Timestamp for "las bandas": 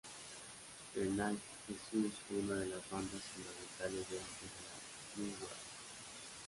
2.65-3.21